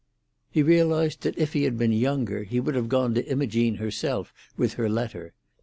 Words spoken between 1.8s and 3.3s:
younger he would have gone to